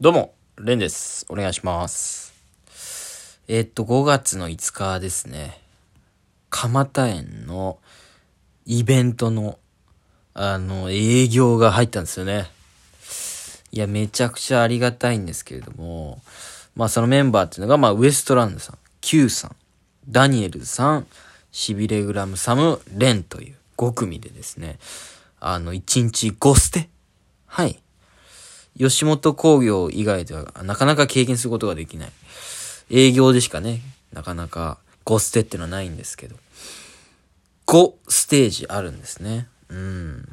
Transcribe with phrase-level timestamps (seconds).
[0.00, 1.24] どうも、レンです。
[1.28, 2.34] お願いします。
[3.46, 5.60] えーっと、5月の5日ですね。
[6.50, 7.78] 蒲田園の
[8.66, 9.56] イベントの、
[10.34, 12.50] あの、営業が入ったんですよね。
[13.70, 16.20] いや、めちゃくちゃありがたいんですけれども、
[16.74, 19.56] まあそのメンバーっていうのが、まあウエストランドさん、Q さん、
[20.08, 21.06] ダニエルさん、
[21.52, 24.80] シビレグラムサム、レンという5組でですね、
[25.38, 26.88] あの、1日5ステ？
[27.46, 27.80] はい。
[28.78, 32.12] 吉本興業以外ではなかなか経験することができない。
[32.90, 33.80] 営業でしかね、
[34.12, 36.36] なかなか5ステってのはないんですけど。
[37.66, 39.48] 5ステージあるんですね。
[39.68, 40.28] うん。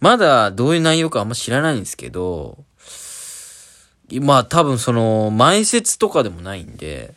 [0.00, 2.58] まだどういう内容かあんま知らないんですけど、
[4.20, 7.14] まあ多分その前説とかでもないんで、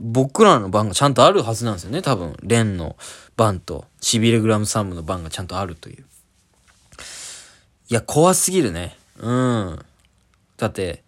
[0.00, 2.02] 僕らの番がちゃんとあるはずなんですよね。
[2.02, 2.96] 多分、レンの
[3.36, 6.04] 番とシビレグラムサムの番がちゃんとあるという。
[7.88, 8.96] いや、怖すぎるね。
[9.18, 9.78] うん。
[10.56, 11.02] だって、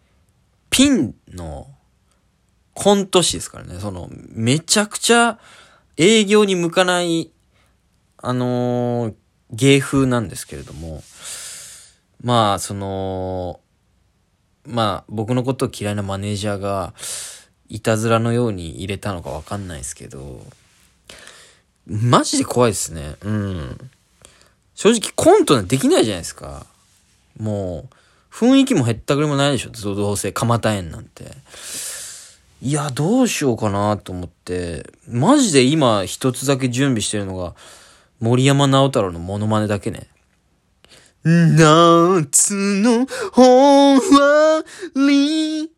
[0.70, 1.68] ピンの
[2.74, 3.78] コント師ですからね。
[3.80, 5.38] その、めちゃくちゃ
[5.97, 7.30] 営業に向かない、
[8.19, 9.14] あのー
[9.50, 11.02] 芸風なんですけれども、
[12.22, 13.60] まあ、その、
[14.66, 16.92] まあ、僕のことを嫌いなマネージャーが、
[17.69, 20.44] いたずらのように入れたのかわかんないですけど、
[21.86, 23.16] マジで怖いですね。
[23.22, 23.91] うん。
[24.75, 26.66] 正直コントなんてできないじゃないですか。
[27.38, 27.94] もう、
[28.34, 29.70] 雰囲気も減ったくれもないでしょ。
[29.70, 31.32] どうせ、蒲田園なんて。
[32.62, 37.54] いや、どうしようかなと思って、マジで今一つだけ準備してるのが、
[38.20, 40.08] 森山直太朗のモノマネだけね。
[41.24, 44.64] 夏の終わ
[45.08, 45.70] り。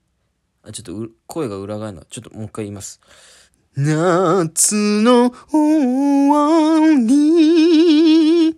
[0.62, 2.04] あ、ちょっとう声が裏返るの。
[2.04, 3.00] ちょっともう一回言います。
[3.76, 8.56] 夏の終わり。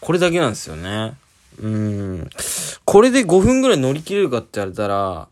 [0.00, 1.14] これだけなんですよね。
[1.60, 2.30] うん。
[2.84, 5.28] これで5分ぐらい乗り切れるかって言われたら、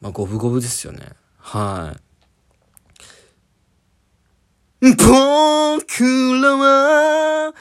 [0.00, 1.00] まあ、五分五分ですよね。
[1.38, 2.00] はい。
[4.82, 7.54] 僕らは、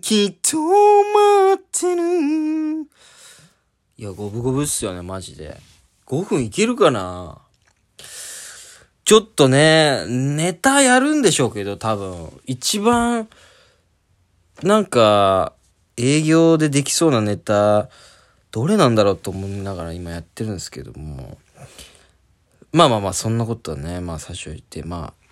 [0.00, 2.82] きっと待ってる。
[3.98, 5.56] いや、五分五分っすよね、マジで。
[6.06, 7.38] 5分いけるかな
[9.04, 12.40] ちょっとね、ネタやるんでしょうけど、多分。
[12.46, 13.28] 一番、
[14.64, 15.52] なんか、
[15.96, 17.88] 営業でできそうなネタ、
[18.50, 21.38] どれなんだろうと思いながら今やってるんですけども。
[22.72, 25.26] まあまあまあ、そんなことはね、まあ最初言って、まあ、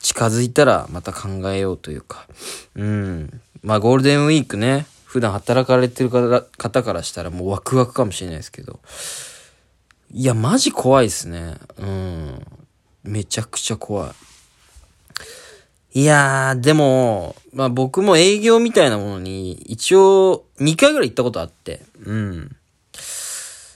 [0.00, 2.26] 近づいたらまた考えようというか。
[2.74, 3.40] うん。
[3.62, 8.80] まあゴールデンウィークね、普段働かれてる方からしたらもうワクワクかもしれないですけど。
[10.10, 11.56] いや、マジ怖いですね。
[11.78, 12.46] うん。
[13.04, 14.10] めちゃくちゃ怖い。
[15.94, 21.80] いやー、でも、まあ僕も営業みたいなものに一応2回ぐらい行ったことあって。
[22.04, 22.56] うん。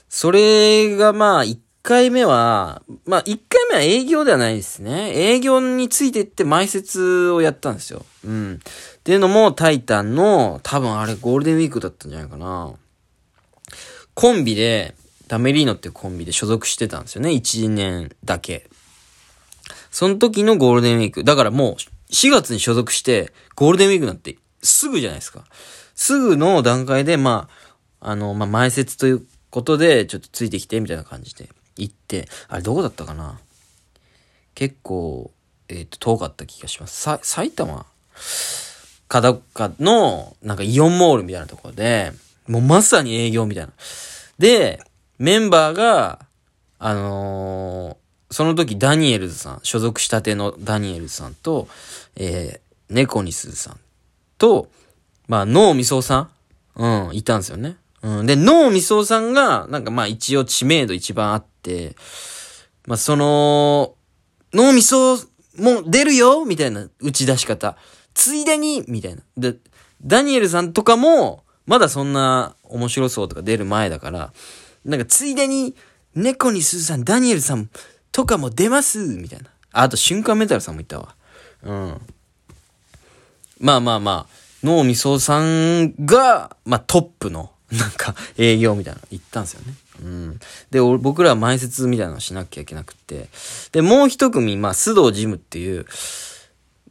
[0.09, 5.11] それがまあ1回目は、まあ1回目は営業ではないですね。
[5.15, 8.05] 営業についてって前説をやったんですよ。
[8.25, 8.59] うん。
[8.99, 12.73] っていうのもタイタンの多分あれゴールデンウィークだったんじゃないかな。
[14.13, 14.95] コンビで、
[15.27, 17.31] ダメリーノっていうコンビで所属してたんですよね。
[17.31, 18.69] 1年だけ。
[19.89, 21.23] その時のゴールデンウィーク。
[21.23, 21.75] だからもう
[22.13, 25.43] 4月に所属して、ゴールデンウィークなんてすぐじゃないですか。
[25.95, 27.49] すぐの段階で、ま
[27.99, 33.39] あ、あの、まあ、前説ということで、ちょっとついてきて、みたいな感じで行って、あれどこだったかな？
[34.53, 35.31] 結構、
[35.69, 37.01] えっ、と、遠かった気がします。
[37.01, 37.85] さ、埼玉？
[39.07, 42.11] かどっかの、なんかイオンモールみたいなところで、
[42.47, 43.73] もうまさに営業みたいな。
[44.37, 44.83] で、
[45.17, 46.19] メンバーが、
[46.77, 48.02] あのー
[48.33, 51.67] その時ダニエルズさん、所属したてのダニエルズさんと、
[52.15, 53.79] えー、ネコニスさん
[54.37, 54.67] と、
[55.27, 56.29] まあ、ノーミソさん？
[56.75, 57.77] うん、いたんですよね。
[58.01, 58.25] うん。
[58.25, 61.95] で、ノーミソさんが、なんかまあ一応知名度一番あって、
[62.85, 63.95] まあその、
[64.53, 65.17] ノーミソ
[65.57, 66.45] も出るよ？
[66.45, 67.77] みたいな打ち出し方。
[68.13, 68.83] ついでに？
[68.87, 69.21] みたいな。
[69.37, 69.55] で、
[70.03, 74.33] ダニエルさんとかも、まだそんな面白そうとか出る前だから、
[74.83, 75.75] なんかついでに、
[76.15, 77.69] 猫にすずさん、ダニエルさん
[78.13, 79.49] とかも出ますみたいな。
[79.73, 81.15] あと、瞬間メタルさんもいたわ。
[81.63, 82.01] うん。
[83.59, 89.73] まあまあまあ、脳みそさんが、まあトップの、なんか、営業みたいなの行ったんですよね。
[90.03, 90.39] うん。
[90.69, 93.29] で、僕らは前説みたいなのしなきゃいけなくて。
[93.71, 95.85] で、もう一組、まあ、須藤ジムっていう、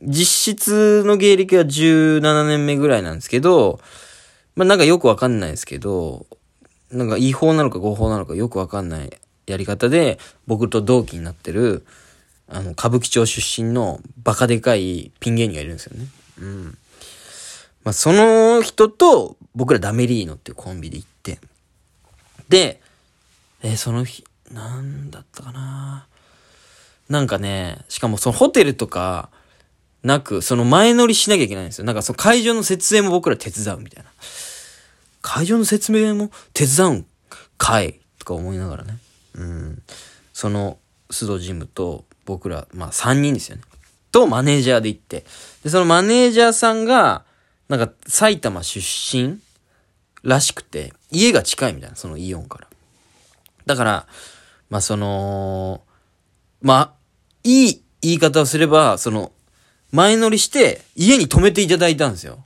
[0.03, 3.81] 実質の芸歴は17年目ぐらいなんですけど、
[4.57, 6.27] まあなんかよくわかんないですけど、
[6.91, 9.11] なんか違法なのか合法なのかよくわかんない
[9.47, 11.85] やり方で、僕と同期になってる、
[12.49, 16.07] あの、歌舞伎町出身のバカでかいピン芸人がいるんですよね。
[16.41, 16.79] うん。
[17.85, 21.39] まあその人と僕らダメリーノっていうコンビで行って、
[22.49, 22.81] で、
[23.63, 26.07] えーその日、なんだったかな。
[27.09, 29.31] なんかね、しかもそのホテルとか、
[30.03, 31.85] なく、その前乗りしなきゃいけないんですよ。
[31.85, 34.11] なんかその会場の設営も僕ら手伝うみたいな。
[35.21, 37.07] 会場の説明も手伝うん
[37.57, 38.99] かいとか思いながらね。
[39.35, 39.83] うん。
[40.33, 40.79] その、
[41.11, 43.63] 須藤ジムと僕ら、まあ3人ですよね。
[44.11, 45.25] とマネージャーで行って。
[45.65, 47.25] で、そのマネージャーさんが、
[47.69, 49.41] なんか埼玉出身
[50.23, 52.69] らしくて、家が近いみたいな、そのイオンから。
[53.67, 54.07] だから、
[54.71, 55.83] まあその、
[56.61, 56.93] まあ、
[57.45, 59.33] いい言い方をすれば、その、
[59.91, 62.45] 前乗りして家に泊めていただいたんですよ。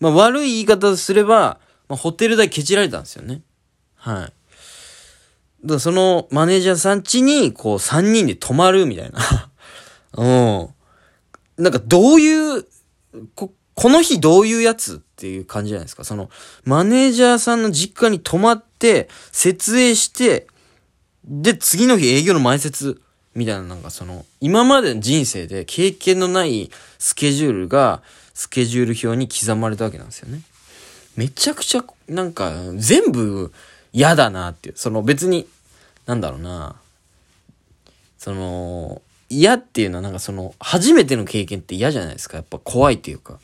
[0.00, 3.42] まあ悪い言い方をすれば、まあ、ホテル代ケチられたんですよね。
[3.96, 4.32] はい。
[5.64, 9.50] だそのマネージャーさん家にこう3人で泊まるみたいな。
[11.56, 11.64] うん。
[11.64, 12.66] なんかどういう、
[13.34, 16.04] こ、この日どういうやつっていう感じじゃないですか。
[16.04, 16.30] その、
[16.64, 20.46] マネージャーさんの実家に泊まって、設営して、
[21.24, 23.00] で、次の日営業の前説
[23.34, 28.02] みたいな、なんかその、今までの人生で経験のないスケジュールが、
[28.34, 30.40] スケジュール表に刻まれたわけなんですよね。
[31.16, 33.52] めちゃくちゃ、なんか、全部
[33.94, 34.74] 嫌だなっていう。
[34.76, 35.46] その別に、
[36.04, 36.76] なんだろうな。
[38.18, 39.00] その、
[39.30, 42.36] 嫌っていうのはなんかその、初めての経験って嫌じゃないですか。
[42.36, 43.38] やっぱ怖いっていうか。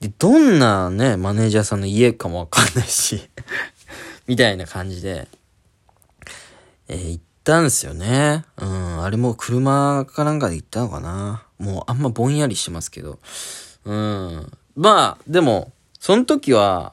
[0.00, 3.28] で、どんなね、マネージャーさんの家かもわかんないし、
[4.26, 5.28] みたいな感じで、
[6.88, 8.44] えー行ったんですよね。
[8.56, 11.42] うん、あれも車かなんかで行ったのかな。
[11.58, 13.18] もうあんまぼんやりしてますけど。
[13.84, 14.52] うん。
[14.76, 16.92] まあ、でも、その時は、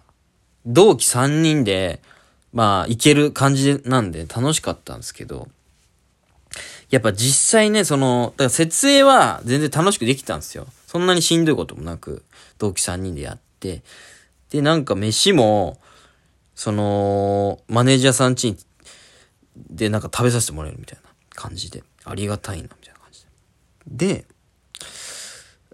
[0.65, 2.01] 同期3人で、
[2.53, 5.47] まあ、行ける感じなんで楽しかったんですけど、
[6.89, 10.67] やっぱ実際ね、その、だから設営は全然楽しくできたんですよ。
[10.87, 12.23] そんなにしんどいこともなく、
[12.57, 13.83] 同期3人でやって。
[14.49, 15.79] で、なんか飯も、
[16.55, 18.57] その、マネージャーさん家に、
[19.55, 23.23] で、なんか食べさせてもらえるみたいな感じで、ありがたいな、みたいな感じ
[23.85, 24.15] で。
[24.15, 24.25] で、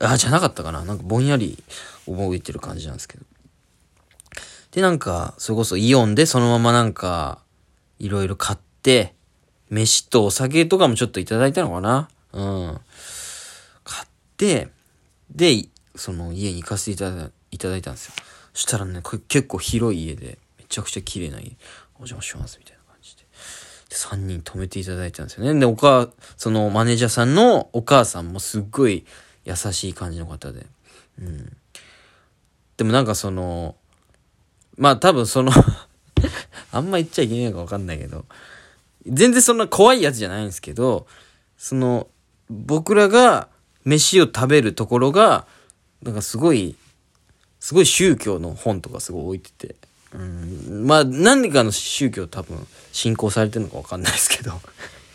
[0.01, 0.83] あ、じゃなかったかな。
[0.83, 1.63] なんかぼんやり
[2.05, 3.25] 覚えてる感じなんですけど。
[4.75, 7.39] で、なんか、それこそイオンでそのままなんか、
[7.97, 9.15] いろいろ買って、
[9.69, 12.81] 飯とお酒とかもちょっといただいたのかなうん。
[13.85, 14.67] 買って、
[15.31, 18.13] で、その家に行かせていただいただいたんですよ。
[18.53, 21.55] そしたらね、これ結構広い家で、めちゃくちゃ綺麗な家、
[21.93, 23.23] お邪魔します、みたいな感じで。
[23.23, 25.57] で、3人泊めていただいたんですよね。
[25.57, 29.05] で、お母、そのマネージャーさんのお母さんもすっごい
[29.45, 30.65] 優しい感じの方で。
[31.21, 31.55] うん。
[32.75, 33.77] でもなんかその、
[34.77, 35.51] まあ多分その
[36.71, 38.25] あんま言っちゃいけないのかわかんないけど、
[39.07, 41.07] 全然そんな怖いやつじゃないんですけど、
[41.57, 42.07] その、
[42.49, 43.47] 僕らが
[43.83, 45.47] 飯を食べるところが、
[46.03, 46.75] なんかすごい、
[47.59, 49.75] すごい宗教の本とかすごい置いてて、
[50.13, 54.61] うん、まあ何かの宗教多分信仰されてるのかわかんないですけど、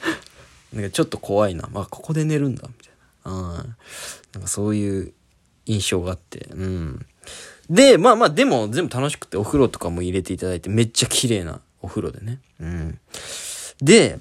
[0.72, 1.68] なんかちょっと怖いな。
[1.72, 2.92] まあここで寝るんだ、みたい
[3.24, 3.32] な。
[3.32, 3.76] うん。
[4.32, 5.12] なんかそういう
[5.66, 7.06] 印象があって、うん。
[7.70, 12.40] で、まあまあ、でも全部楽しくてお風呂とかも入れていただいてめっちゃ綺麗なお風呂でね。
[12.60, 12.98] うん。
[13.80, 14.18] で、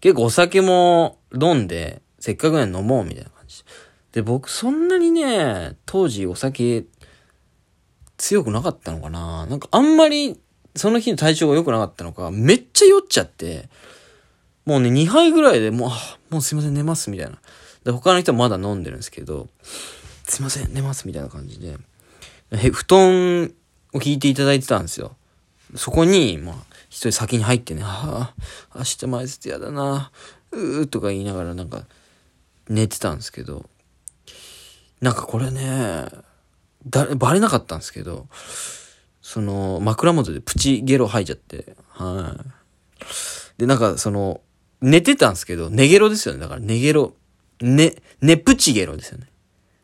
[0.00, 3.64] 結構お酒も飲んで、せっかくなん飲もうみたいな感じ
[4.12, 4.22] で。
[4.22, 6.84] 僕そんなにね、当時お酒
[8.18, 10.38] 強くなかったのかななんかあんまり
[10.74, 13.68] その日の体調が良くなかったのか、めっちゃ酔っちゃって、
[14.66, 15.92] もうね、2杯ぐらいでも
[16.30, 17.38] う、もうすいません、寝ますみたいな。
[17.84, 19.48] で、他の人はまだ飲んでるんですけど、
[20.24, 21.76] すいません、寝ますみたいな感じで。
[22.52, 23.44] へ布団
[23.92, 25.16] を引いていただいてたんですよ。
[25.76, 26.54] そこに、まあ、
[26.88, 28.34] 一人先に入ってね、あ
[28.72, 30.10] あ、明日前説やだな、
[30.50, 31.84] うーとか言いながらなんか、
[32.68, 33.68] 寝てたんですけど、
[35.00, 36.06] なんかこれね、
[36.86, 38.26] だ、バレなかったんですけど、
[39.22, 42.36] その、枕元でプチゲロ吐いちゃって、は
[43.58, 43.60] い。
[43.60, 44.40] で、なんかその、
[44.80, 46.40] 寝てたんですけど、寝ゲロですよね。
[46.40, 47.14] だから寝ゲロ、
[47.60, 49.26] ね、ねプチゲロですよね。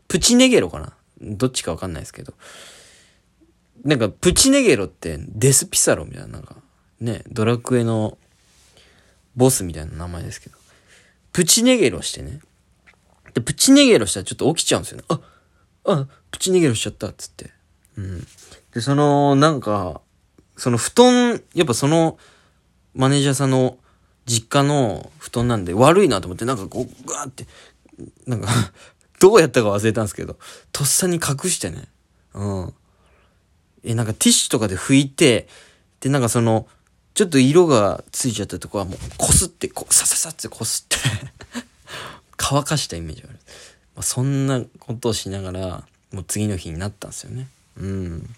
[0.08, 2.34] プチネゲロかなどっちかわかんないですけど。
[3.84, 6.56] なんか、プチネゲロってデスピサロみたいな、なんか、
[7.00, 8.18] ね、ドラクエの
[9.36, 10.56] ボスみたいな名前ですけど。
[11.32, 12.40] プチネゲロしてね。
[13.34, 15.04] で、プチネゲロしたらちょっと起きちゃうんですよね。
[15.08, 15.20] あ、
[15.84, 17.50] あ、プチネゲロしちゃったっつって。
[17.98, 18.26] うん。
[18.72, 20.00] で、その、なんか、
[20.56, 22.18] その布団、やっぱその、
[22.94, 23.78] マネージャーさんの
[24.24, 27.46] 実家の布団なんで悪いなと思って、なんかこう、ガーって、
[28.26, 28.48] なんか、
[29.20, 30.36] どうやったか忘れたんですけど、
[30.72, 31.88] とっさに隠してね。
[32.34, 32.74] うん。
[33.84, 35.48] え、なんかティッシュとかで拭いて、
[36.00, 36.68] で、なんかその、
[37.14, 40.96] ちょっと色がついちゃったとこはもう、こすって、こう、さささってこすって
[42.36, 43.38] 乾かしたイメージがある。
[43.94, 47.48] まあ、そんなことをしながら、もう次の日になったんですよね。
[47.78, 48.34] うん。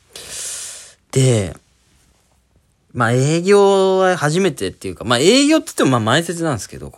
[1.10, 1.56] で、
[2.92, 6.92] まあ営業は初めてっていうか、まあ営業って言ってもまあ前説なんですけど、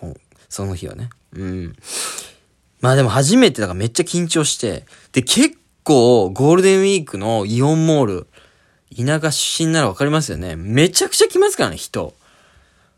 [0.49, 1.11] その日はね。
[1.33, 1.77] うん。
[2.81, 8.27] まあでも初めてだからめっちゃ緊張して、で結構ゴールデンウィークのイオンモール、
[8.97, 10.57] 田舎出身ならわかりますよね。
[10.57, 12.15] めちゃくちゃ来ますからね、人。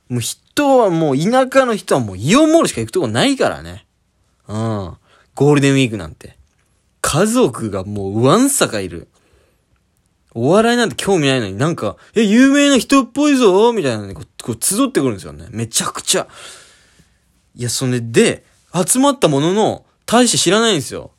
[0.09, 3.87] もう人はもう田舎の人はもうイオンモールしか行くとこないからね。
[4.49, 4.97] うん。
[5.35, 6.37] ゴールデンウィークなんて。
[7.01, 9.09] 家族がもうわんさかいる。
[10.35, 15.47] お笑いなんて興味ないのになんか、え、有名な人っぽいぞみたいなね、こう、こう集ってくるんですよね。
[15.51, 16.27] めちゃくちゃ。
[17.55, 21.13] いや、それで、集まったものの、大して知らないんですよ。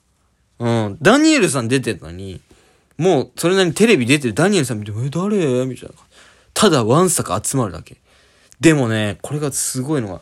[0.59, 0.97] うん。
[1.01, 2.41] ダニエルさん出てたのに、
[2.97, 5.65] もう、それなりにテレビ出てるダニエルさん見て、え、誰？
[5.65, 5.95] みたいな。
[6.53, 7.97] ただ、わんさか集まるだけ。
[8.59, 10.21] でもね、これがすごいのが、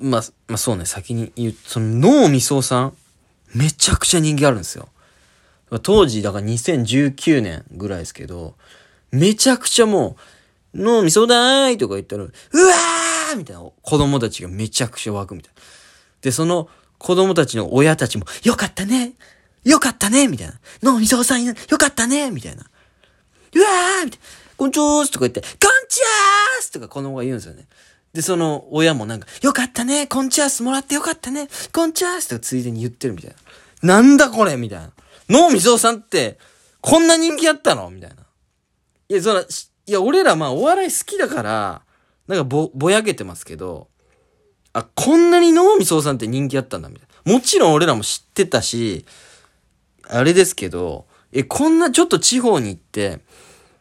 [0.00, 1.86] まあ、まあそうね、先に言う、その、
[2.22, 2.96] 脳みそさん、
[3.54, 4.88] めちゃくちゃ人気あるんですよ。
[5.82, 8.54] 当時、だから2019年ぐらいですけど、
[9.10, 10.16] めちゃくちゃも
[10.74, 15.62] う、脳みそだーいとか言ったら、うわーみたいな子供たちがめちゃくちゃ湧くみたいな。
[16.20, 16.68] で、その
[16.98, 19.12] 子供たちの親たちも、よかったね
[19.64, 20.54] よかったねみたいな。
[20.82, 22.62] 脳みそさんよかったねみたいな。
[22.62, 24.26] うわーみたいな。
[24.56, 25.50] こんちょーすとか言って、こん
[25.88, 27.66] ちゃーすとか子供が言うんですよね。
[28.12, 33.34] で、その親もなんか、よかったねこんちゃーすもらってよかったねこんちゃーすとかついでに言ってるみたい
[33.82, 34.00] な。
[34.00, 34.90] なんだこれみたいな。
[35.28, 36.38] 脳みそさんって、
[36.80, 38.16] こんな人気あったのみたいな。
[39.08, 39.44] いや、そら、い
[39.86, 41.82] や、俺らまあお笑い好きだから、
[42.28, 43.88] なんかぼ、ぼやけてますけど、
[44.72, 47.32] あ、こんなに脳みそさんって人気あったんだ、みたいな。
[47.32, 49.04] もちろん俺らも知ってたし、
[50.08, 53.20] あれですけど、え、こんなちょっと地方に行って、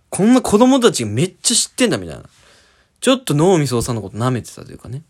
[0.09, 2.23] こんな子供たちがめっちゃ知ってんだ、みたいな。
[2.99, 5.03] ちょっと脳みそさんのこと舐めてたというかね。